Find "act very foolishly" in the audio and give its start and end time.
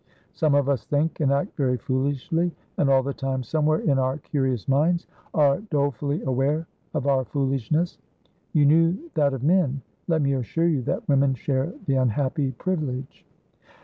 1.31-2.51